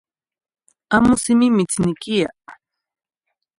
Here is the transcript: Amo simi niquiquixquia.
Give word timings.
Amo 0.95 1.13
simi 1.23 1.47
niquiquixquia. 1.55 2.29